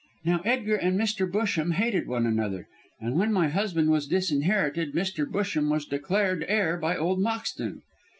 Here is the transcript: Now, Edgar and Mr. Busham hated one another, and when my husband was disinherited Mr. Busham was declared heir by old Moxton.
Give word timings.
Now, 0.25 0.41
Edgar 0.43 0.77
and 0.77 0.99
Mr. 0.99 1.29
Busham 1.31 1.73
hated 1.73 2.07
one 2.07 2.25
another, 2.25 2.67
and 2.99 3.19
when 3.19 3.31
my 3.31 3.49
husband 3.49 3.91
was 3.91 4.07
disinherited 4.07 4.95
Mr. 4.95 5.27
Busham 5.29 5.69
was 5.69 5.85
declared 5.85 6.43
heir 6.47 6.75
by 6.77 6.97
old 6.97 7.19
Moxton. 7.19 7.83